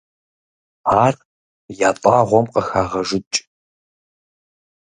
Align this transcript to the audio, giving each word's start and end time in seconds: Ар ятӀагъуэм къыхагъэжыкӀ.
Ар 1.03 1.15
ятӀагъуэм 1.89 2.45
къыхагъэжыкӀ. 2.53 3.35